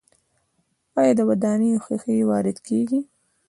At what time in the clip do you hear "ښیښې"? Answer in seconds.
1.85-2.27